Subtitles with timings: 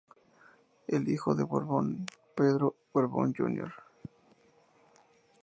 [0.87, 3.71] El hijo de "Borbón", Pedro Borbón, Jr.